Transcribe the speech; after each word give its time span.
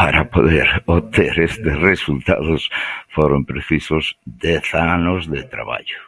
Para 0.00 0.20
poder 0.34 0.68
obter 0.96 1.30
estes 1.48 1.76
resultados 1.90 2.62
foron 3.14 3.40
precisos 3.50 4.04
dez 4.44 4.66
anos 4.96 5.20
de 5.34 5.40
traballo. 5.54 6.00